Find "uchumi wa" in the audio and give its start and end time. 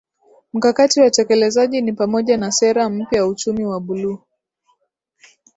3.27-3.79